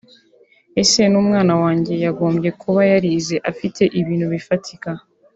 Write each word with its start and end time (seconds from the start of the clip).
Ese 0.81 1.01
n’umwana 1.11 1.53
wanjye 1.63 1.93
yagombye 2.05 2.49
kuba 2.61 2.81
yarize 2.91 3.35
afite 3.51 3.81
ibintu 3.99 4.25
bifatika 4.33 4.89